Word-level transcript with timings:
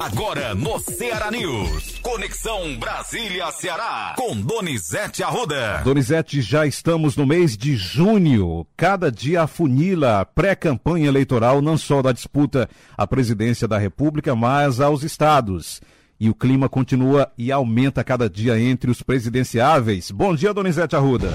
Agora 0.00 0.54
no 0.54 0.78
Ceará 0.78 1.30
News. 1.30 1.98
Conexão 2.00 2.74
Brasília-Ceará. 2.78 4.14
Com 4.16 4.34
Donizete 4.40 5.22
Arruda. 5.22 5.82
Donizete, 5.84 6.40
já 6.40 6.66
estamos 6.66 7.18
no 7.18 7.26
mês 7.26 7.54
de 7.54 7.76
junho. 7.76 8.66
Cada 8.78 9.12
dia 9.12 9.42
afunila 9.42 10.20
a 10.20 10.24
pré-campanha 10.24 11.06
eleitoral, 11.06 11.60
não 11.60 11.76
só 11.76 12.00
da 12.00 12.12
disputa 12.12 12.66
à 12.96 13.06
presidência 13.06 13.68
da 13.68 13.76
República, 13.76 14.34
mas 14.34 14.80
aos 14.80 15.02
estados. 15.02 15.82
E 16.18 16.30
o 16.30 16.34
clima 16.34 16.66
continua 16.66 17.30
e 17.36 17.52
aumenta 17.52 18.02
cada 18.02 18.26
dia 18.26 18.58
entre 18.58 18.90
os 18.90 19.02
presidenciáveis. 19.02 20.10
Bom 20.10 20.34
dia, 20.34 20.54
Donizete 20.54 20.96
Arruda. 20.96 21.28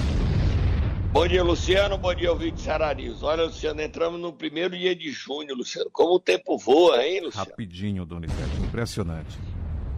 Bom 1.12 1.26
dia, 1.26 1.42
Luciano. 1.42 1.96
Bom 1.96 2.14
dia, 2.14 2.30
ouvinte 2.30 2.62
News. 2.96 3.22
Olha, 3.22 3.44
Luciano, 3.44 3.80
entramos 3.80 4.20
no 4.20 4.32
primeiro 4.32 4.76
dia 4.76 4.94
de 4.94 5.10
junho, 5.10 5.54
Luciano. 5.54 5.90
Como 5.90 6.14
o 6.14 6.20
tempo 6.20 6.58
voa, 6.58 7.04
hein, 7.04 7.20
Luciano? 7.20 7.48
Rapidinho, 7.48 8.04
Donizete. 8.04 8.56
Impressionante. 8.62 9.38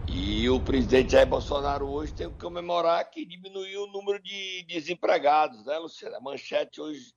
E 0.07 0.49
o 0.49 0.61
presidente 0.61 1.13
Jair 1.13 1.27
Bolsonaro 1.27 1.87
hoje 1.87 2.15
tem 2.15 2.31
que 2.31 2.39
comemorar 2.39 3.05
que 3.11 3.27
diminuiu 3.27 3.85
o 3.85 3.93
número 3.93 4.23
de 4.23 4.65
desempregados, 4.69 5.65
né, 5.67 5.77
Luciano? 5.79 6.17
A 6.17 6.21
manchete 6.21 6.81
hoje 6.81 7.13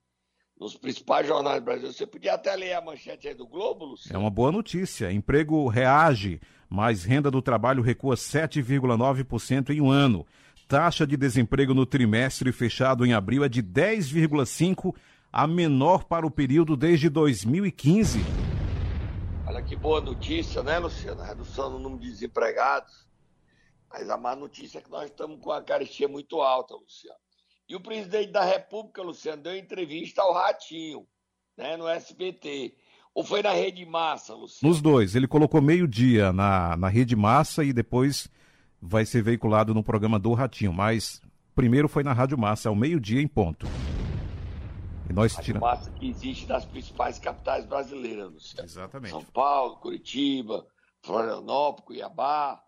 nos 0.60 0.76
principais 0.76 1.27
jornais 1.27 1.60
do 1.60 1.66
Brasil. 1.66 1.91
Você 1.91 2.05
podia 2.05 2.34
até 2.34 2.55
ler 2.55 2.73
a 2.73 2.82
manchete 2.82 3.27
aí 3.27 3.34
do 3.34 3.48
Globo, 3.48 3.85
Luciano? 3.85 4.16
É 4.16 4.20
uma 4.20 4.30
boa 4.30 4.52
notícia. 4.52 5.12
Emprego 5.12 5.68
reage, 5.68 6.40
mas 6.70 7.04
renda 7.04 7.32
do 7.32 7.41
trabalho 7.41 7.82
recua 7.82 8.16
7,9% 8.16 9.70
em 9.70 9.82
um 9.82 9.90
ano 9.90 10.26
taxa 10.71 11.05
de 11.05 11.17
desemprego 11.17 11.73
no 11.73 11.85
trimestre 11.85 12.49
fechado 12.53 13.05
em 13.05 13.12
abril 13.12 13.43
é 13.43 13.49
de 13.49 13.62
10,5%, 13.62 14.95
a 15.29 15.45
menor 15.45 16.05
para 16.05 16.25
o 16.25 16.31
período 16.31 16.77
desde 16.77 17.09
2015. 17.09 18.20
Olha 19.45 19.62
que 19.62 19.76
boa 19.76 19.99
notícia, 19.99 20.63
né, 20.63 20.79
Luciano? 20.79 21.21
A 21.21 21.26
redução 21.26 21.71
no 21.71 21.77
número 21.77 22.02
de 22.02 22.09
desempregados. 22.09 23.05
Mas 23.90 24.09
a 24.09 24.15
má 24.15 24.34
notícia 24.34 24.79
é 24.79 24.81
que 24.81 24.90
nós 24.90 25.09
estamos 25.09 25.41
com 25.41 25.51
a 25.51 25.62
carestia 25.62 26.07
muito 26.07 26.40
alta, 26.40 26.74
Luciano. 26.74 27.20
E 27.68 27.76
o 27.76 27.81
presidente 27.81 28.31
da 28.31 28.46
República, 28.46 29.01
Luciano, 29.01 29.43
deu 29.43 29.57
entrevista 29.57 30.21
ao 30.21 30.34
Ratinho, 30.34 31.05
né, 31.57 31.76
no 31.76 31.85
SBT. 31.85 32.74
Ou 33.13 33.26
foi 33.26 33.41
na 33.41 33.51
Rede 33.51 33.85
Massa, 33.85 34.34
Luciano? 34.34 34.74
Nos 34.74 34.81
dois. 34.81 35.18
Ele 35.18 35.27
colocou 35.27 35.62
meio-dia 35.62 36.31
na, 36.31 36.77
na 36.77 36.87
Rede 36.87 37.13
Massa 37.18 37.62
e 37.62 37.74
depois 37.74 38.29
vai 38.82 39.05
ser 39.05 39.21
veiculado 39.21 39.74
no 39.74 39.84
programa 39.84 40.18
do 40.18 40.34
Ratinho, 40.34 40.74
mas 40.74 41.21
primeiro 41.54 41.87
foi 41.87 42.04
na 42.04 42.13
Rádio 42.13 42.37
Massa, 42.37 42.70
ao 42.70 42.76
meio-dia 42.76 43.21
em 43.21 43.27
ponto. 43.27 43.68
E 45.10 45.13
nós 45.13 45.34
Rádio 45.34 45.46
tiramos... 45.46 45.70
Massa 45.70 45.91
que 45.91 46.10
existe 46.10 46.48
nas 46.48 46.65
principais 46.65 47.20
capitais 47.20 47.65
brasileiras, 47.65 48.32
Luciano. 48.32 48.68
Exatamente. 48.68 49.12
São 49.12 49.24
Paulo, 49.24 49.77
Curitiba, 49.77 50.65
Florianópolis, 51.04 51.85
Cuiabá. 51.85 52.59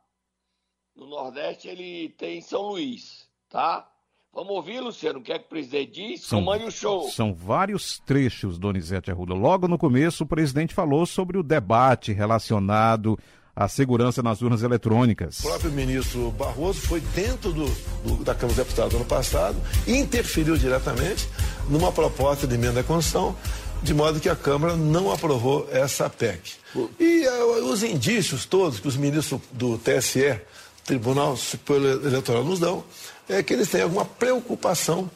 No 0.96 1.08
Nordeste 1.08 1.68
ele 1.68 2.10
tem 2.10 2.40
São 2.42 2.70
Luís, 2.70 3.28
tá? 3.50 3.90
Vamos 4.32 4.52
ouvir, 4.52 4.80
Luciano, 4.80 5.20
o 5.20 5.22
que 5.22 5.32
é 5.32 5.38
que 5.38 5.46
o 5.46 5.50
presidente 5.50 5.92
diz? 5.92 6.22
São, 6.22 6.40
Comande 6.40 6.66
o 6.66 6.72
show. 6.72 7.08
São 7.10 7.34
vários 7.34 8.00
trechos, 8.00 8.58
Donizete 8.58 9.12
Arruda. 9.12 9.34
Logo 9.34 9.68
no 9.68 9.78
começo, 9.78 10.24
o 10.24 10.28
presidente 10.28 10.74
falou 10.74 11.06
sobre 11.06 11.38
o 11.38 11.44
debate 11.44 12.12
relacionado 12.12 13.18
a 13.56 13.68
segurança 13.68 14.24
nas 14.24 14.42
urnas 14.42 14.64
eletrônicas. 14.64 15.40
O 15.40 15.44
próprio 15.44 15.72
ministro 15.72 16.32
Barroso 16.32 16.82
foi 16.82 17.00
dentro 17.00 17.52
do, 17.52 17.66
do, 18.04 18.24
da 18.24 18.34
Câmara 18.34 18.56
dos 18.56 18.66
Deputados 18.66 18.96
ano 18.96 19.06
passado 19.06 19.56
e 19.86 19.96
interferiu 19.96 20.58
diretamente 20.58 21.28
numa 21.70 21.92
proposta 21.92 22.48
de 22.48 22.56
emenda 22.56 22.80
à 22.80 22.84
Constituição, 22.84 23.36
de 23.84 23.94
modo 23.94 24.20
que 24.20 24.30
a 24.30 24.36
Câmara 24.36 24.76
não 24.76 25.12
aprovou 25.12 25.68
essa 25.72 26.10
PEC. 26.10 26.54
E 27.00 27.28
uh, 27.28 27.66
os 27.72 27.84
indícios 27.84 28.46
todos 28.46 28.80
que 28.80 28.88
os 28.88 28.98
ministros 28.98 29.40
do 29.52 29.78
TSE, 29.78 30.40
Tribunal 30.84 31.38
Superior 31.38 32.04
Eleitoral, 32.06 32.44
nos 32.44 32.60
dão, 32.60 32.84
é 33.30 33.44
que 33.44 33.54
eles 33.54 33.70
têm 33.70 33.84
alguma 33.84 34.04
preocupação 34.04 35.10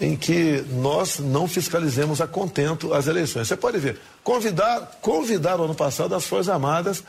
em 0.00 0.16
que 0.16 0.64
nós 0.70 1.20
não 1.20 1.46
fiscalizemos 1.46 2.20
a 2.20 2.26
contento 2.26 2.92
as 2.92 3.06
eleições. 3.06 3.46
Você 3.46 3.56
pode 3.56 3.78
ver, 3.78 4.00
convidar, 4.24 4.98
convidar 5.00 5.60
o 5.60 5.64
ano 5.64 5.74
passado 5.74 6.16
as 6.16 6.24
Forças 6.24 6.48
Armadas 6.48 7.04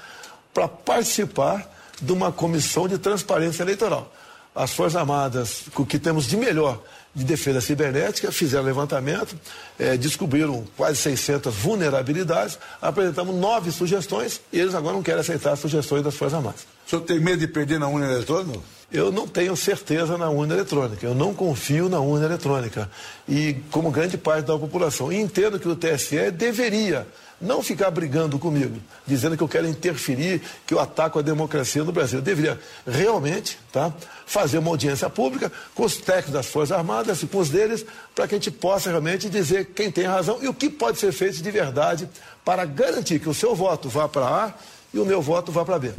para 0.55 0.69
participar 0.69 1.69
de 2.01 2.13
uma 2.13 2.31
comissão 2.31 2.87
de 2.87 2.97
transparência 2.97 3.61
eleitoral. 3.61 4.09
As 4.55 4.71
Forças 4.71 4.95
Armadas, 4.95 5.63
o 5.75 5.85
que 5.85 5.99
temos 5.99 6.25
de 6.25 6.37
melhor 6.37 6.81
de 7.13 7.25
defesa 7.25 7.59
cibernética, 7.59 8.31
fizeram 8.31 8.63
levantamento, 8.63 9.37
eh, 9.77 9.97
descobriram 9.97 10.65
quase 10.77 10.95
600 10.97 11.53
vulnerabilidades, 11.53 12.57
apresentamos 12.81 13.35
nove 13.35 13.69
sugestões 13.69 14.39
e 14.51 14.59
eles 14.59 14.73
agora 14.73 14.95
não 14.95 15.03
querem 15.03 15.19
aceitar 15.19 15.51
as 15.51 15.59
sugestões 15.59 16.03
das 16.03 16.15
Forças 16.15 16.37
Armadas. 16.37 16.65
O 16.85 16.89
senhor 16.89 17.01
tem 17.01 17.19
medo 17.19 17.39
de 17.39 17.47
perder 17.47 17.79
na 17.79 17.87
urna 17.87 18.05
eletrônica? 18.05 18.59
Eu 18.91 19.11
não 19.11 19.27
tenho 19.27 19.55
certeza 19.55 20.17
na 20.17 20.29
urna 20.29 20.53
eletrônica, 20.53 21.05
eu 21.05 21.15
não 21.15 21.33
confio 21.33 21.89
na 21.89 21.99
urna 21.99 22.25
eletrônica. 22.25 22.89
E 23.27 23.55
como 23.71 23.89
grande 23.89 24.17
parte 24.17 24.45
da 24.45 24.57
população, 24.57 25.11
entendo 25.11 25.59
que 25.59 25.67
o 25.67 25.75
TSE 25.75 26.29
deveria 26.31 27.07
não 27.41 27.61
ficar 27.61 27.91
brigando 27.91 28.39
comigo, 28.39 28.77
dizendo 29.05 29.35
que 29.35 29.43
eu 29.43 29.47
quero 29.47 29.67
interferir, 29.67 30.41
que 30.65 30.73
eu 30.73 30.79
ataco 30.79 31.19
a 31.19 31.21
democracia 31.21 31.83
no 31.83 31.91
Brasil. 31.91 32.19
Eu 32.19 32.23
deveria 32.23 32.59
realmente 32.87 33.57
tá, 33.71 33.91
fazer 34.25 34.59
uma 34.59 34.69
audiência 34.69 35.09
pública 35.09 35.51
com 35.73 35.83
os 35.83 35.97
técnicos 35.97 36.33
das 36.33 36.45
Forças 36.45 36.77
Armadas 36.77 37.21
e 37.21 37.27
com 37.27 37.39
os 37.39 37.49
deles, 37.49 37.85
para 38.13 38.27
que 38.27 38.35
a 38.35 38.37
gente 38.37 38.51
possa 38.51 38.89
realmente 38.89 39.29
dizer 39.29 39.65
quem 39.75 39.91
tem 39.91 40.05
razão 40.05 40.37
e 40.41 40.47
o 40.47 40.53
que 40.53 40.69
pode 40.69 40.99
ser 40.99 41.11
feito 41.11 41.41
de 41.41 41.51
verdade 41.51 42.07
para 42.45 42.63
garantir 42.63 43.19
que 43.19 43.27
o 43.27 43.33
seu 43.33 43.55
voto 43.55 43.89
vá 43.89 44.07
para 44.07 44.25
A 44.25 44.53
e 44.93 44.99
o 44.99 45.05
meu 45.05 45.21
voto 45.21 45.51
vá 45.51 45.65
para 45.65 45.79
B. 45.79 45.91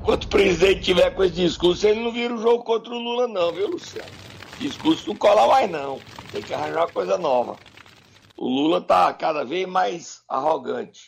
Enquanto 0.00 0.24
o 0.24 0.28
presidente 0.28 0.80
tiver 0.80 1.10
com 1.10 1.22
esse 1.22 1.34
discurso, 1.34 1.86
ele 1.86 2.02
não 2.02 2.10
vira 2.10 2.34
o 2.34 2.40
jogo 2.40 2.64
contra 2.64 2.90
o 2.90 2.98
Lula, 2.98 3.28
não, 3.28 3.52
viu, 3.52 3.68
Luciano? 3.68 4.08
Discurso 4.58 5.08
não 5.08 5.14
cola 5.14 5.46
mais, 5.46 5.70
não. 5.70 6.00
Tem 6.32 6.42
que 6.42 6.54
arranjar 6.54 6.80
uma 6.80 6.88
coisa 6.88 7.18
nova. 7.18 7.56
O 8.36 8.48
Lula 8.48 8.78
está 8.78 9.12
cada 9.12 9.44
vez 9.44 9.68
mais 9.68 10.22
arrogante. 10.26 11.00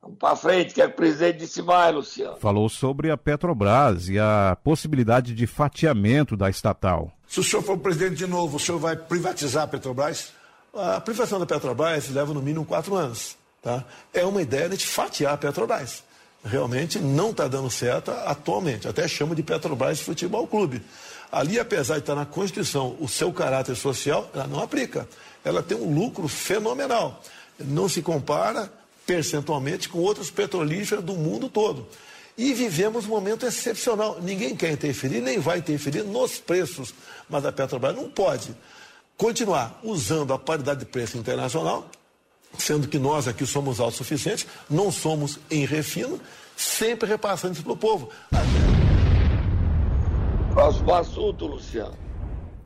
Vamos 0.00 0.16
para 0.18 0.34
frente, 0.34 0.72
que 0.72 0.80
é 0.80 0.86
o 0.86 0.92
presidente 0.92 1.40
disse 1.40 1.60
mais, 1.60 1.94
Luciano. 1.94 2.38
Falou 2.38 2.66
sobre 2.70 3.10
a 3.10 3.16
Petrobras 3.18 4.08
e 4.08 4.18
a 4.18 4.56
possibilidade 4.64 5.34
de 5.34 5.46
fatiamento 5.46 6.34
da 6.34 6.48
estatal. 6.48 7.12
Se 7.28 7.40
o 7.40 7.44
senhor 7.44 7.62
for 7.62 7.76
presidente 7.76 8.14
de 8.14 8.26
novo, 8.26 8.56
o 8.56 8.60
senhor 8.60 8.78
vai 8.78 8.96
privatizar 8.96 9.64
a 9.64 9.66
Petrobras? 9.66 10.32
A 10.74 10.98
privatização 11.00 11.38
da 11.38 11.44
Petrobras 11.44 12.08
leva 12.08 12.32
no 12.32 12.40
mínimo 12.40 12.64
quatro 12.64 12.94
anos. 12.94 13.36
Tá? 13.60 13.84
É 14.14 14.24
uma 14.24 14.40
ideia 14.40 14.70
de 14.70 14.86
fatiar 14.86 15.34
a 15.34 15.36
Petrobras. 15.36 16.02
Realmente 16.44 16.98
não 16.98 17.30
está 17.30 17.46
dando 17.46 17.70
certo 17.70 18.10
atualmente. 18.10 18.88
Até 18.88 19.06
chama 19.06 19.34
de 19.34 19.42
Petrobras 19.42 20.00
Futebol 20.00 20.46
Clube. 20.46 20.82
Ali, 21.30 21.60
apesar 21.60 21.94
de 21.94 22.00
estar 22.00 22.14
na 22.14 22.26
Constituição 22.26 22.96
o 22.98 23.08
seu 23.08 23.32
caráter 23.32 23.76
social, 23.76 24.28
ela 24.34 24.46
não 24.46 24.60
aplica 24.60 25.06
ela 25.44 25.62
tem 25.62 25.76
um 25.76 25.94
lucro 25.94 26.28
fenomenal. 26.28 27.22
Não 27.58 27.88
se 27.88 28.02
compara 28.02 28.72
percentualmente 29.06 29.88
com 29.88 29.98
outras 29.98 30.30
petrolíferas 30.30 31.02
do 31.02 31.14
mundo 31.14 31.48
todo. 31.48 31.86
E 32.36 32.54
vivemos 32.54 33.04
um 33.06 33.08
momento 33.08 33.44
excepcional. 33.44 34.18
Ninguém 34.22 34.56
quer 34.56 34.70
interferir, 34.70 35.20
nem 35.20 35.38
vai 35.38 35.58
interferir 35.58 36.02
nos 36.04 36.38
preços. 36.38 36.94
Mas 37.28 37.44
a 37.44 37.52
Petrobras 37.52 37.94
não 37.94 38.08
pode 38.08 38.54
continuar 39.16 39.78
usando 39.82 40.32
a 40.32 40.38
paridade 40.38 40.80
de 40.80 40.86
preço 40.86 41.18
internacional, 41.18 41.90
sendo 42.58 42.88
que 42.88 42.98
nós 42.98 43.28
aqui 43.28 43.46
somos 43.46 43.80
autossuficientes, 43.80 44.46
não 44.68 44.90
somos 44.90 45.38
em 45.50 45.64
refino, 45.64 46.20
sempre 46.56 47.08
repassando 47.08 47.54
isso 47.54 47.62
para 47.62 47.72
o 47.72 47.76
povo. 47.76 48.10
Próximo 50.52 50.94
assunto, 50.94 51.46
Luciano. 51.46 51.94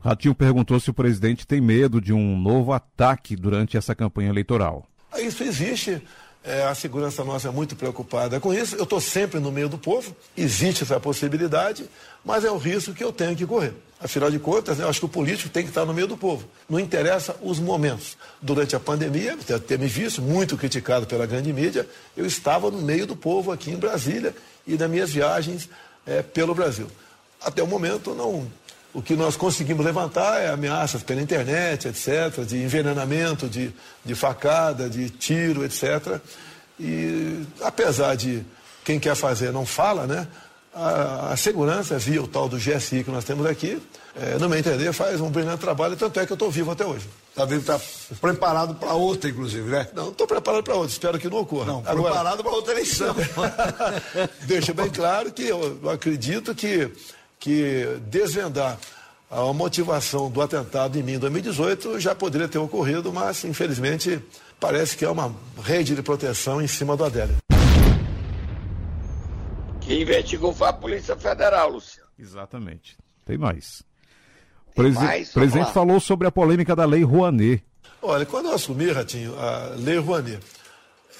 Ratinho 0.01 0.35
perguntou 0.35 0.79
se 0.79 0.89
o 0.89 0.93
presidente 0.93 1.47
tem 1.47 1.59
medo 1.59 1.99
de 1.99 2.13
um 2.13 2.37
novo 2.37 2.71
ataque 2.73 3.35
durante 3.35 3.75
essa 3.75 3.95
campanha 3.95 4.29
eleitoral. 4.29 4.85
Isso 5.17 5.43
existe. 5.43 6.01
É, 6.45 6.63
a 6.63 6.75
segurança 6.75 7.23
nossa 7.23 7.47
é 7.47 7.51
muito 7.51 7.75
preocupada 7.75 8.39
com 8.39 8.53
isso. 8.53 8.75
Eu 8.75 8.83
estou 8.83 9.01
sempre 9.01 9.39
no 9.39 9.51
meio 9.51 9.67
do 9.67 9.79
povo, 9.79 10.15
existe 10.37 10.83
essa 10.83 10.99
possibilidade, 10.99 11.89
mas 12.23 12.45
é 12.45 12.51
o 12.51 12.57
risco 12.57 12.93
que 12.93 13.03
eu 13.03 13.11
tenho 13.11 13.35
que 13.35 13.47
correr. 13.47 13.73
Afinal 13.99 14.29
de 14.29 14.37
contas, 14.37 14.79
eu 14.79 14.87
acho 14.87 14.99
que 14.99 15.05
o 15.07 15.09
político 15.09 15.49
tem 15.49 15.63
que 15.63 15.69
estar 15.69 15.85
no 15.85 15.93
meio 15.93 16.05
do 16.05 16.15
povo. 16.15 16.47
Não 16.69 16.79
interessa 16.79 17.35
os 17.41 17.59
momentos. 17.59 18.15
Durante 18.39 18.75
a 18.75 18.79
pandemia, 18.79 19.35
ter 19.67 19.79
me 19.79 19.87
visto, 19.87 20.21
muito 20.21 20.55
criticado 20.55 21.07
pela 21.07 21.25
grande 21.25 21.51
mídia, 21.51 21.87
eu 22.15 22.27
estava 22.27 22.69
no 22.69 22.79
meio 22.79 23.07
do 23.07 23.15
povo 23.15 23.51
aqui 23.51 23.71
em 23.71 23.77
Brasília 23.77 24.35
e 24.67 24.77
nas 24.77 24.89
minhas 24.89 25.09
viagens 25.09 25.67
é, 26.05 26.21
pelo 26.21 26.53
Brasil. 26.53 26.87
Até 27.41 27.63
o 27.63 27.67
momento, 27.67 28.13
não 28.13 28.45
o 28.95 29.01
que 29.01 29.15
nós 29.15 29.35
conseguimos 29.35 29.85
levantar 29.85 30.41
é 30.41 30.49
ameaças 30.49 31.03
pela 31.03 31.21
internet, 31.21 31.89
etc., 31.89 32.43
de 32.47 32.63
envenenamento, 32.63 33.47
de, 33.47 33.71
de 34.03 34.15
facada, 34.15 34.89
de 34.89 35.09
tiro, 35.09 35.63
etc. 35.63 36.19
E 36.79 37.45
apesar 37.61 38.15
de 38.15 38.43
quem 38.83 38.99
quer 38.99 39.15
fazer 39.15 39.51
não 39.51 39.65
fala, 39.65 40.07
né? 40.07 40.27
a, 40.75 41.31
a, 41.31 41.37
segurança 41.37 41.97
via 41.97 42.21
o 42.21 42.27
tal 42.27 42.49
do 42.49 42.57
GSI 42.57 43.03
que 43.03 43.09
nós 43.09 43.23
temos 43.23 43.45
aqui, 43.45 43.81
é, 44.15 44.37
no 44.37 44.49
meu 44.49 44.59
entender, 44.59 44.91
faz 44.91 45.21
um 45.21 45.29
brilhante 45.29 45.59
trabalho, 45.59 45.95
tanto 45.95 46.19
é 46.19 46.25
que 46.25 46.33
eu 46.33 46.35
estou 46.35 46.51
vivo 46.51 46.71
até 46.71 46.85
hoje. 46.85 47.07
Está 47.29 47.45
vivo, 47.45 47.61
está 47.61 47.79
preparado 48.19 48.75
para 48.75 48.93
outra, 48.93 49.29
inclusive, 49.29 49.69
né? 49.69 49.87
Não, 49.93 50.09
estou 50.09 50.27
preparado 50.27 50.63
para 50.63 50.75
outra, 50.75 50.91
espero 50.91 51.17
que 51.17 51.29
não 51.29 51.39
ocorra. 51.39 51.65
Não, 51.65 51.83
Agora, 51.85 52.13
preparado 52.13 52.43
para 52.43 52.51
outra 52.51 52.73
eleição. 52.73 53.15
deixa 54.43 54.73
bem 54.73 54.89
claro 54.89 55.31
que 55.31 55.43
eu, 55.43 55.79
eu 55.81 55.89
acredito 55.89 56.53
que, 56.53 56.91
que 57.39 57.99
desvendar 58.07 58.77
a 59.29 59.51
motivação 59.53 60.29
do 60.29 60.41
atentado 60.41 60.97
em 60.97 61.03
mim 61.03 61.13
em 61.13 61.19
2018 61.19 61.99
já 61.99 62.15
poderia 62.15 62.47
ter 62.47 62.57
ocorrido, 62.57 63.11
mas 63.11 63.43
infelizmente 63.43 64.19
parece 64.59 64.95
que 64.95 65.03
é 65.03 65.09
uma 65.09 65.33
rede 65.63 65.95
de 65.95 66.01
proteção 66.01 66.61
em 66.61 66.67
cima 66.67 66.95
do 66.95 67.03
Adélio. 67.03 67.35
Quem 69.81 70.01
investigou 70.01 70.53
foi 70.53 70.67
a 70.67 70.73
Polícia 70.73 71.15
Federal, 71.15 71.69
Luciano. 71.69 72.09
Exatamente. 72.17 72.97
Tem 73.23 73.37
mais. 73.37 73.83
O 74.67 74.73
presi 74.73 74.99
mais? 74.99 75.29
presidente 75.29 75.71
falou 75.71 75.99
sobre 75.99 76.27
a 76.27 76.31
polêmica 76.31 76.75
da 76.75 76.85
Lei 76.85 77.03
Rouanet. 77.03 77.63
Olha, 78.01 78.25
quando 78.25 78.47
eu 78.47 78.55
assumi, 78.55 78.91
Ratinho, 78.91 79.37
a 79.37 79.75
Lei 79.77 79.97
Rouanet, 79.97 80.39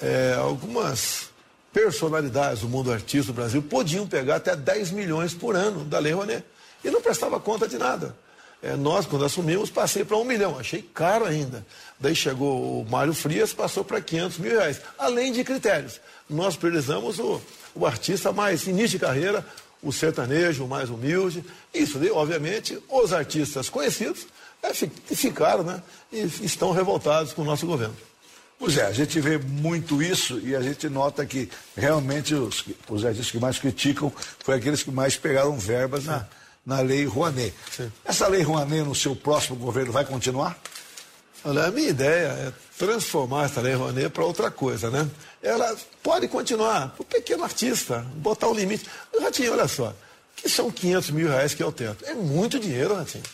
é, 0.02 0.34
algumas 0.38 1.30
personalidades 1.76 2.62
do 2.62 2.70
mundo 2.70 2.90
artístico 2.90 3.34
do 3.34 3.36
Brasil 3.36 3.60
podiam 3.60 4.06
pegar 4.06 4.36
até 4.36 4.56
10 4.56 4.92
milhões 4.92 5.34
por 5.34 5.54
ano 5.54 5.84
da 5.84 5.98
Lei 5.98 6.10
Rouanet 6.10 6.42
e 6.82 6.90
não 6.90 7.02
prestava 7.02 7.38
conta 7.38 7.68
de 7.68 7.76
nada. 7.76 8.16
É, 8.62 8.74
nós, 8.74 9.04
quando 9.04 9.26
assumimos, 9.26 9.68
passei 9.68 10.02
para 10.02 10.16
um 10.16 10.24
milhão, 10.24 10.58
achei 10.58 10.80
caro 10.80 11.26
ainda. 11.26 11.66
Daí 12.00 12.16
chegou 12.16 12.80
o 12.80 12.88
Mário 12.88 13.12
Frias, 13.12 13.52
passou 13.52 13.84
para 13.84 14.00
500 14.00 14.38
mil 14.38 14.52
reais, 14.52 14.80
além 14.98 15.30
de 15.30 15.44
critérios. 15.44 16.00
Nós 16.30 16.56
priorizamos 16.56 17.18
o, 17.18 17.42
o 17.74 17.84
artista 17.84 18.32
mais 18.32 18.66
início 18.66 18.98
de 18.98 18.98
carreira, 18.98 19.44
o 19.82 19.92
sertanejo 19.92 20.66
mais 20.66 20.88
humilde. 20.88 21.44
Isso, 21.74 22.00
obviamente, 22.14 22.82
os 22.88 23.12
artistas 23.12 23.68
conhecidos 23.68 24.26
é, 24.62 24.72
ficaram 24.72 25.62
né, 25.62 25.82
e 26.10 26.22
estão 26.42 26.72
revoltados 26.72 27.34
com 27.34 27.42
o 27.42 27.44
nosso 27.44 27.66
governo. 27.66 27.94
Pois 28.58 28.78
é, 28.78 28.86
a 28.86 28.92
gente 28.92 29.20
vê 29.20 29.36
muito 29.36 30.02
isso 30.02 30.40
e 30.40 30.56
a 30.56 30.62
gente 30.62 30.88
nota 30.88 31.26
que 31.26 31.50
realmente 31.76 32.34
os, 32.34 32.64
os 32.88 33.04
artistas 33.04 33.30
que 33.30 33.38
mais 33.38 33.58
criticam 33.58 34.10
foi 34.38 34.54
aqueles 34.54 34.82
que 34.82 34.90
mais 34.90 35.16
pegaram 35.16 35.58
verbas 35.58 36.06
na, 36.06 36.26
na 36.64 36.80
lei 36.80 37.04
Rouanet. 37.04 37.54
Sim. 37.70 37.92
Essa 38.04 38.26
lei 38.28 38.42
Rouanet 38.42 38.82
no 38.82 38.94
seu 38.94 39.14
próximo 39.14 39.56
governo 39.56 39.92
vai 39.92 40.04
continuar? 40.06 40.58
Olha, 41.44 41.66
a 41.66 41.70
minha 41.70 41.90
ideia 41.90 42.28
é 42.28 42.52
transformar 42.78 43.44
essa 43.44 43.60
lei 43.60 43.74
Rouanet 43.74 44.08
para 44.08 44.24
outra 44.24 44.50
coisa, 44.50 44.90
né? 44.90 45.08
Ela 45.42 45.76
pode 46.02 46.26
continuar, 46.26 46.94
o 46.98 47.04
pequeno 47.04 47.44
artista, 47.44 48.04
botar 48.16 48.48
um 48.48 48.54
limite. 48.54 48.86
Ratinho, 49.20 49.52
olha 49.52 49.68
só, 49.68 49.94
que 50.34 50.48
são 50.48 50.70
500 50.70 51.10
mil 51.10 51.28
reais 51.28 51.52
que 51.52 51.62
é 51.62 51.66
o 51.66 51.70
teto. 51.70 52.04
É 52.06 52.14
muito 52.14 52.58
dinheiro, 52.58 52.94
Ratinho. 52.94 53.24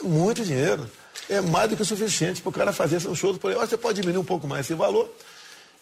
É 0.00 0.02
muito 0.02 0.42
dinheiro. 0.42 0.90
É 1.28 1.40
mais 1.40 1.70
do 1.70 1.76
que 1.76 1.82
o 1.82 1.86
suficiente 1.86 2.42
para 2.42 2.50
o 2.50 2.52
cara 2.52 2.72
fazer 2.72 3.00
seu 3.00 3.14
show 3.14 3.34
por 3.38 3.50
aí. 3.50 3.56
Você 3.56 3.76
pode 3.76 4.00
diminuir 4.00 4.20
um 4.20 4.24
pouco 4.24 4.46
mais 4.46 4.66
esse 4.66 4.74
valor. 4.74 5.10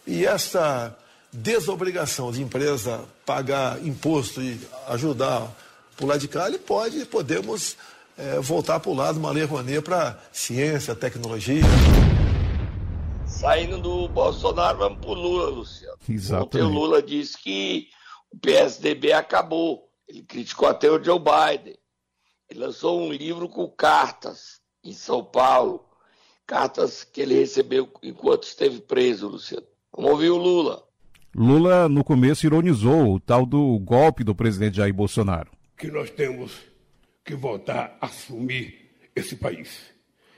E 0.07 0.25
essa 0.25 0.95
desobrigação 1.31 2.31
de 2.31 2.41
empresa 2.41 3.03
pagar 3.25 3.83
imposto 3.85 4.41
e 4.41 4.59
ajudar 4.87 5.51
por 5.97 6.07
lado 6.07 6.19
de 6.19 6.27
cá, 6.27 6.47
ele 6.47 6.57
pode, 6.57 7.05
podemos 7.05 7.75
é, 8.17 8.39
voltar 8.39 8.79
para 8.79 8.91
o 8.91 8.93
lado 8.93 9.17
uma 9.17 9.31
lei 9.31 9.43
Rouanet 9.43 9.81
para 9.81 10.19
ciência, 10.31 10.95
tecnologia. 10.95 11.63
Saindo 13.25 13.77
do 13.79 14.07
Bolsonaro, 14.07 14.77
vamos 14.77 14.99
para 14.99 15.09
o 15.09 15.13
Lula, 15.13 15.49
Luciano. 15.49 15.97
Exatamente. 16.07 16.45
Ontem 16.45 16.61
o 16.61 16.69
Lula 16.69 17.01
disse 17.01 17.37
que 17.37 17.87
o 18.31 18.37
PSDB 18.37 19.11
acabou. 19.11 19.89
Ele 20.07 20.23
criticou 20.23 20.67
até 20.67 20.89
o 20.89 21.03
Joe 21.03 21.19
Biden. 21.19 21.77
Ele 22.49 22.59
lançou 22.59 23.01
um 23.01 23.11
livro 23.11 23.49
com 23.49 23.67
cartas 23.69 24.62
em 24.83 24.93
São 24.93 25.23
Paulo. 25.23 25.83
Cartas 26.45 27.03
que 27.03 27.21
ele 27.21 27.35
recebeu 27.35 27.89
enquanto 28.03 28.43
esteve 28.43 28.81
preso, 28.81 29.27
Luciano. 29.27 29.65
Vamos 29.95 30.11
ouvir 30.11 30.29
o 30.29 30.37
Lula. 30.37 30.83
Lula, 31.35 31.89
no 31.89 32.03
começo, 32.03 32.45
ironizou 32.45 33.15
o 33.15 33.19
tal 33.19 33.45
do 33.45 33.79
golpe 33.79 34.23
do 34.23 34.35
presidente 34.35 34.77
Jair 34.77 34.93
Bolsonaro. 34.93 35.51
Que 35.77 35.87
nós 35.87 36.09
temos 36.09 36.51
que 37.23 37.33
voltar 37.33 37.97
a 37.99 38.07
assumir 38.07 38.91
esse 39.15 39.35
país. 39.35 39.93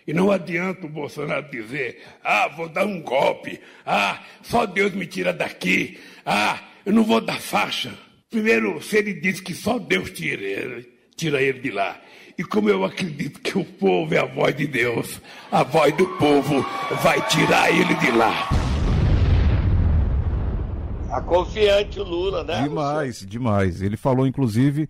E 0.08 0.14
não 0.14 0.30
adianta 0.30 0.86
o 0.86 0.90
Bolsonaro 0.90 1.50
dizer: 1.50 2.04
ah, 2.24 2.48
vou 2.48 2.70
dar 2.70 2.86
um 2.86 3.02
golpe, 3.02 3.60
ah, 3.86 4.24
só 4.44 4.66
Deus 4.66 4.94
me 4.94 5.08
tira 5.08 5.34
daqui, 5.34 6.00
ah, 6.26 6.62
eu 6.86 6.94
não 6.94 7.04
vou 7.04 7.20
dar 7.20 7.42
faixa. 7.42 7.98
Primeiro, 8.30 8.82
se 8.82 8.98
ele 8.98 9.14
diz 9.14 9.40
que 9.40 9.54
só 9.54 9.80
Deus 9.80 10.12
tira 10.12 10.44
ele, 10.44 10.88
tira 11.16 11.42
ele 11.42 11.60
de 11.60 11.72
lá. 11.72 12.00
E 12.38 12.44
como 12.44 12.70
eu 12.70 12.84
acredito 12.84 13.40
que 13.40 13.58
o 13.58 13.64
povo 13.64 14.14
é 14.14 14.20
a 14.20 14.26
voz 14.26 14.54
de 14.56 14.68
Deus, 14.68 15.22
a 15.50 15.64
voz 15.64 15.96
do 15.96 16.06
povo 16.18 16.66
vai 17.02 17.26
tirar 17.28 17.72
ele 17.72 17.96
de 17.96 18.12
lá. 18.12 18.50
A 21.08 21.08
tá 21.08 21.22
confiante 21.22 21.98
o 21.98 22.04
Lula, 22.04 22.44
né? 22.44 22.64
Demais, 22.64 23.26
demais. 23.26 23.82
Ele 23.82 23.96
falou, 23.96 24.28
inclusive, 24.28 24.90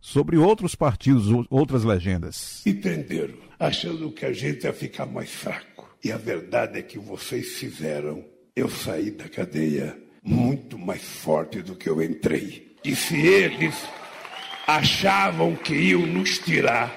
sobre 0.00 0.38
outros 0.38 0.74
partidos, 0.74 1.26
outras 1.50 1.84
legendas. 1.84 2.64
Entenderam, 2.64 3.34
achando 3.58 4.10
que 4.10 4.24
a 4.24 4.32
gente 4.32 4.64
ia 4.64 4.72
ficar 4.72 5.04
mais 5.04 5.30
fraco. 5.30 5.94
E 6.02 6.10
a 6.10 6.16
verdade 6.16 6.78
é 6.78 6.82
que 6.82 6.98
vocês 6.98 7.58
fizeram 7.58 8.24
eu 8.56 8.70
sair 8.70 9.10
da 9.10 9.28
cadeia 9.28 9.94
muito 10.22 10.78
mais 10.78 11.02
forte 11.02 11.60
do 11.60 11.74
que 11.74 11.90
eu 11.90 12.02
entrei. 12.02 12.74
E 12.82 12.96
se 12.96 13.20
eles 13.20 13.74
achavam 14.68 15.56
que 15.56 15.74
iam 15.74 16.06
nos 16.06 16.38
tirar, 16.38 16.94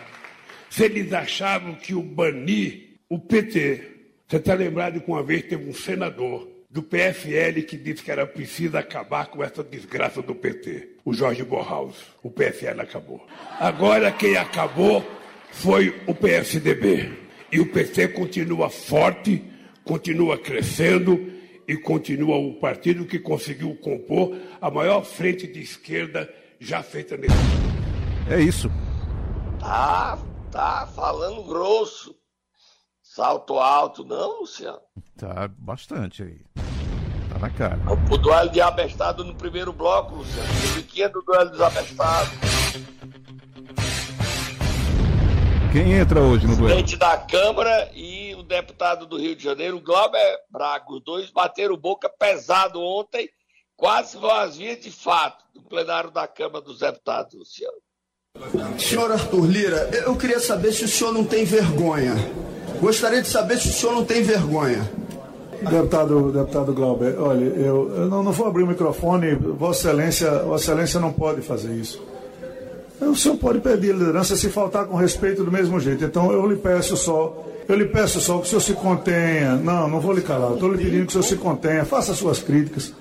se 0.70 0.84
eles 0.84 1.14
achavam 1.14 1.74
que 1.74 1.96
o 1.96 2.02
banir 2.02 2.98
o 3.08 3.18
PT, 3.18 3.82
você 4.28 4.36
está 4.36 4.54
lembrado 4.54 5.00
que 5.00 5.10
uma 5.10 5.24
vez 5.24 5.44
teve 5.44 5.70
um 5.70 5.74
senador 5.74 6.50
do 6.70 6.84
PFL 6.84 7.62
que 7.66 7.78
disse 7.78 8.04
que 8.04 8.12
era 8.12 8.28
preciso 8.28 8.78
acabar 8.78 9.28
com 9.28 9.42
essa 9.42 9.64
desgraça 9.64 10.22
do 10.22 10.36
PT. 10.36 10.98
O 11.06 11.14
Jorge 11.14 11.44
Borhaus. 11.44 11.96
O 12.22 12.30
PFL 12.30 12.82
acabou. 12.82 13.26
Agora 13.58 14.12
quem 14.12 14.36
acabou 14.36 15.06
foi 15.52 15.96
o 16.08 16.14
PSDB. 16.14 17.10
E 17.52 17.60
o 17.60 17.72
PT 17.72 18.10
continua 18.10 18.70
forte, 18.70 19.44
continua 19.84 20.38
crescendo 20.38 21.32
e 21.68 21.78
continua 21.78 22.38
o 22.38 22.56
partido 22.56 23.06
que 23.06 23.20
conseguiu 23.20 23.76
compor 23.76 24.38
a 24.60 24.70
maior 24.70 25.04
frente 25.04 25.48
de 25.48 25.62
esquerda 25.62 26.30
já 26.62 26.84
feita 26.84 27.18
nesse 27.18 27.34
É 28.30 28.40
isso. 28.40 28.70
Tá, 29.60 30.18
tá 30.52 30.88
falando 30.96 31.44
grosso. 31.44 32.16
Salto 33.02 33.58
alto, 33.58 34.06
não, 34.06 34.40
Luciano? 34.40 34.80
Tá 35.18 35.50
bastante 35.58 36.24
aí. 36.24 36.42
Tá 37.34 37.40
na 37.40 37.50
cara. 37.50 37.80
O 38.10 38.18
duelo 38.18 38.50
de 38.50 38.62
abestado 38.62 39.26
no 39.26 39.36
primeiro 39.36 39.74
bloco, 39.74 40.16
Luciano. 40.16 40.48
O 40.48 41.10
do 41.10 41.22
duelo 41.24 41.50
dos 41.50 41.62
abestados. 41.62 42.32
Quem 45.74 45.94
entra 45.94 46.22
hoje 46.22 46.46
no 46.46 46.56
duelo? 46.56 46.76
Presidente 46.76 46.98
da 46.98 47.18
Câmara 47.18 47.90
e 47.94 48.36
o 48.36 48.44
deputado 48.44 49.06
do 49.06 49.18
Rio 49.18 49.36
de 49.36 49.44
Janeiro, 49.44 49.80
Glauber 49.82 50.38
Braga. 50.50 50.86
Os 50.90 51.04
dois 51.04 51.30
bateram 51.32 51.76
boca 51.76 52.10
pesado 52.10 52.82
ontem, 52.82 53.30
quase 53.82 54.16
vão 54.16 54.30
às 54.30 54.58
vias 54.58 54.80
de 54.80 54.92
fato, 54.92 55.44
no 55.56 55.64
plenário 55.64 56.12
da 56.12 56.28
Câmara 56.28 56.64
dos 56.64 56.80
Deputados, 56.82 57.34
Luciano. 57.34 57.78
Senhor 58.78 59.12
Arthur 59.12 59.46
Lira, 59.48 59.90
eu 60.06 60.16
queria 60.16 60.40
saber 60.40 60.72
se 60.72 60.86
o 60.86 60.88
senhor 60.88 61.12
não 61.12 61.26
tem 61.26 61.44
vergonha 61.44 62.16
Gostaria 62.80 63.22
de 63.22 63.28
saber 63.28 63.60
se 63.60 63.70
o 63.70 63.74
senhor 63.74 63.94
não 63.94 64.04
tem 64.04 64.24
vergonha. 64.24 64.90
Deputado, 65.62 66.32
deputado 66.32 66.74
Glauber, 66.74 67.16
olha, 67.20 67.46
eu, 67.46 67.96
eu 67.96 68.08
não, 68.08 68.24
não, 68.24 68.32
vou 68.32 68.48
abrir 68.48 68.64
o 68.64 68.68
microfone, 68.68 69.36
Vossa 69.36 69.90
Excelência, 69.90 70.32
Vossa 70.40 70.64
Excelência 70.64 71.00
não 71.00 71.14
pode 71.14 71.42
fazer 71.42 71.72
isso. 71.74 72.04
O 73.00 73.16
senhor 73.16 73.38
pode 73.38 73.60
pedir 73.60 73.94
liderança 73.94 74.36
se 74.36 74.50
faltar 74.50 74.86
com 74.86 74.96
respeito 74.96 75.44
do 75.44 75.52
mesmo 75.52 75.80
jeito. 75.80 76.04
Então 76.04 76.32
eu 76.32 76.48
lhe 76.48 76.56
peço 76.56 76.98
só, 76.98 77.46
eu 77.68 77.76
lhe 77.76 77.86
peço 77.86 78.20
só 78.20 78.40
que 78.40 78.46
o 78.46 78.50
senhor 78.50 78.62
se 78.62 78.74
contenha. 78.74 79.56
Não, 79.56 79.88
não 79.88 80.00
vou 80.00 80.14
lhe 80.14 80.22
calar. 80.22 80.54
Estou 80.54 80.72
lhe 80.72 80.84
pedindo 80.84 81.06
que 81.06 81.10
o 81.10 81.12
senhor 81.12 81.24
se 81.24 81.36
contenha, 81.36 81.86
faça 81.86 82.16
suas 82.16 82.40
críticas, 82.40 82.94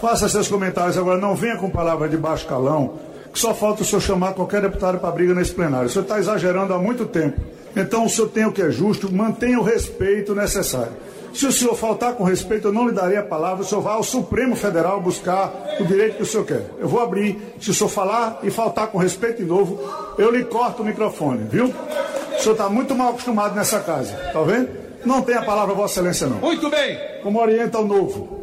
faça 0.00 0.28
seus 0.28 0.48
comentários. 0.48 0.96
Agora 0.96 1.18
não 1.18 1.34
venha 1.34 1.56
com 1.56 1.68
palavras 1.70 2.10
de 2.10 2.16
baixo 2.16 2.46
calão, 2.46 2.94
que 3.32 3.38
só 3.38 3.54
falta 3.54 3.82
o 3.82 3.84
senhor 3.84 4.00
chamar 4.00 4.34
qualquer 4.34 4.62
deputado 4.62 4.98
para 4.98 5.10
briga 5.10 5.34
nesse 5.34 5.52
plenário. 5.52 5.86
O 5.86 5.90
senhor 5.90 6.02
está 6.02 6.18
exagerando 6.18 6.72
há 6.72 6.78
muito 6.78 7.06
tempo. 7.06 7.40
Então 7.76 8.04
o 8.04 8.08
senhor 8.08 8.28
tem 8.28 8.44
o 8.44 8.52
que 8.52 8.62
é 8.62 8.70
justo, 8.70 9.12
mantenha 9.12 9.58
o 9.58 9.62
respeito 9.62 10.34
necessário. 10.34 10.92
Se 11.32 11.46
o 11.46 11.52
senhor 11.52 11.76
faltar 11.76 12.14
com 12.14 12.24
respeito, 12.24 12.68
eu 12.68 12.72
não 12.72 12.88
lhe 12.88 12.94
daria 12.94 13.20
a 13.20 13.22
palavra, 13.22 13.62
o 13.62 13.64
senhor 13.64 13.80
vai 13.80 13.94
ao 13.94 14.02
Supremo 14.02 14.56
Federal 14.56 15.00
buscar 15.00 15.52
o 15.78 15.84
direito 15.84 16.16
que 16.16 16.22
o 16.24 16.26
senhor 16.26 16.44
quer. 16.44 16.66
Eu 16.80 16.88
vou 16.88 17.00
abrir, 17.00 17.54
se 17.60 17.70
o 17.70 17.74
senhor 17.74 17.88
falar 17.88 18.40
e 18.42 18.50
faltar 18.50 18.88
com 18.88 18.98
respeito 18.98 19.36
de 19.36 19.44
novo, 19.44 19.78
eu 20.18 20.32
lhe 20.32 20.44
corto 20.44 20.82
o 20.82 20.84
microfone, 20.84 21.46
viu? 21.48 21.66
O 21.66 22.42
senhor 22.42 22.52
está 22.52 22.68
muito 22.68 22.96
mal 22.96 23.10
acostumado 23.10 23.54
nessa 23.54 23.78
casa, 23.78 24.12
tá 24.32 24.42
vendo? 24.42 24.70
Não 25.04 25.22
tem 25.22 25.36
a 25.36 25.42
palavra, 25.42 25.72
Vossa 25.72 26.00
Excelência, 26.00 26.26
não. 26.26 26.38
Muito 26.38 26.68
bem. 26.68 26.98
Como 27.22 27.40
orienta 27.40 27.78
o 27.78 27.86
novo. 27.86 28.39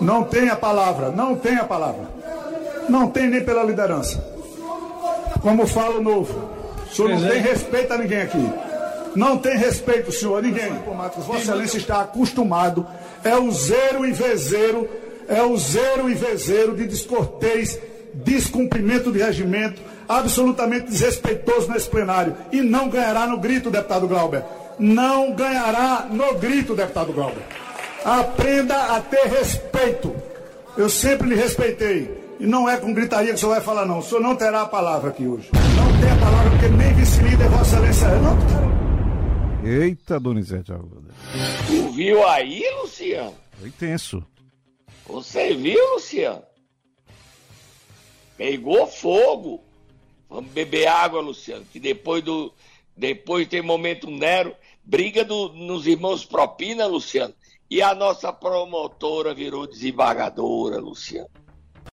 Não 0.00 0.24
tem 0.24 0.48
a 0.48 0.56
palavra, 0.56 1.10
não 1.10 1.36
tem 1.36 1.56
a 1.56 1.64
palavra. 1.64 2.08
Não 2.88 3.08
tem 3.08 3.28
nem 3.28 3.44
pela 3.44 3.62
liderança. 3.62 4.22
Como 5.42 5.66
fala 5.66 5.98
o 5.98 6.02
novo. 6.02 6.50
O 6.90 6.94
senhor 6.94 7.10
não 7.10 7.28
tem 7.28 7.40
respeito 7.40 7.92
a 7.92 7.98
ninguém 7.98 8.22
aqui. 8.22 8.52
Não 9.14 9.38
tem 9.38 9.56
respeito, 9.56 10.12
senhor, 10.12 10.38
a 10.38 10.42
ninguém. 10.42 10.72
Vossa 11.18 11.38
Excelência 11.38 11.78
está 11.78 12.00
acostumado. 12.00 12.86
É 13.24 13.36
o 13.36 13.50
zero 13.50 14.06
e 14.06 14.12
vezeiro, 14.12 14.88
é 15.28 15.42
o 15.42 15.56
zero 15.56 16.08
e 16.08 16.14
vezeiro 16.14 16.74
de 16.74 16.86
descortês, 16.86 17.78
descumprimento 18.14 19.12
de 19.12 19.18
regimento, 19.18 19.82
absolutamente 20.08 20.86
desrespeitoso 20.86 21.70
nesse 21.70 21.88
plenário. 21.88 22.34
E 22.50 22.60
não 22.60 22.88
ganhará 22.88 23.26
no 23.26 23.38
grito, 23.38 23.70
deputado 23.70 24.08
Glauber. 24.08 24.42
Não 24.78 25.32
ganhará 25.32 26.06
no 26.10 26.34
grito, 26.34 26.74
deputado 26.74 27.12
Glauber. 27.12 27.42
Aprenda 28.04 28.96
a 28.96 29.00
ter 29.00 29.26
respeito. 29.26 30.14
Eu 30.76 30.88
sempre 30.88 31.28
lhe 31.28 31.34
respeitei. 31.34 32.20
E 32.38 32.46
não 32.46 32.68
é 32.68 32.78
com 32.78 32.94
gritaria 32.94 33.30
que 33.30 33.34
o 33.34 33.38
senhor 33.38 33.52
vai 33.52 33.60
falar, 33.60 33.84
não. 33.84 33.98
O 33.98 34.02
senhor 34.02 34.20
não 34.20 34.34
terá 34.34 34.62
a 34.62 34.66
palavra 34.66 35.10
aqui 35.10 35.26
hoje. 35.26 35.50
Não 35.52 36.00
tem 36.00 36.10
a 36.10 36.16
palavra, 36.16 36.50
porque 36.50 36.68
nem 36.68 36.94
vice-líder 36.94 37.48
Vossa 37.50 37.76
Excelência 37.76 38.06
é. 38.06 38.18
Não, 38.20 38.70
Eita, 39.62 40.18
Donizete 40.18 40.72
Arruda. 40.72 41.12
Tu 41.66 41.90
viu 41.90 42.26
aí, 42.26 42.64
Luciano? 42.80 43.34
Foi 43.58 43.70
tenso. 43.70 44.24
Você 45.06 45.54
viu, 45.54 45.94
Luciano? 45.94 46.42
Pegou 48.38 48.86
fogo. 48.86 49.62
Vamos 50.30 50.50
beber 50.52 50.86
água, 50.86 51.20
Luciano, 51.20 51.66
que 51.70 51.78
depois 51.78 52.24
do. 52.24 52.54
Depois 52.96 53.46
tem 53.48 53.60
momento 53.60 54.10
Nero, 54.10 54.54
briga 54.82 55.24
do, 55.24 55.50
nos 55.50 55.86
irmãos 55.86 56.24
Propina, 56.24 56.86
Luciano. 56.86 57.34
E 57.70 57.80
a 57.80 57.94
nossa 57.94 58.32
promotora 58.32 59.32
virou 59.32 59.64
desembargadora, 59.64 60.78
Luciano. 60.78 61.30